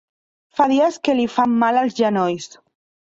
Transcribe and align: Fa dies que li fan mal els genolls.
Fa 0.59 0.65
dies 0.71 0.97
que 1.07 1.15
li 1.19 1.27
fan 1.35 1.55
mal 1.65 1.81
els 1.83 1.99
genolls. 2.01 2.49